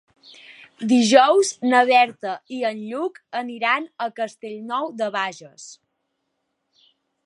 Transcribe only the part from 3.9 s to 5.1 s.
a Castellnou